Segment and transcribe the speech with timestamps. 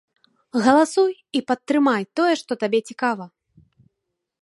[0.67, 3.25] Галасуй і падтрымай тое, што табе цікава!